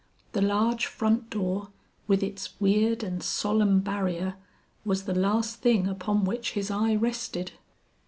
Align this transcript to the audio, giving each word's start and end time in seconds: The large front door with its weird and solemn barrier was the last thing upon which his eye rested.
The 0.31 0.41
large 0.41 0.87
front 0.87 1.29
door 1.29 1.69
with 2.07 2.23
its 2.23 2.59
weird 2.59 3.03
and 3.03 3.21
solemn 3.21 3.81
barrier 3.81 4.33
was 4.83 5.03
the 5.03 5.13
last 5.13 5.57
thing 5.61 5.87
upon 5.87 6.23
which 6.25 6.53
his 6.53 6.71
eye 6.71 6.95
rested. 6.95 7.51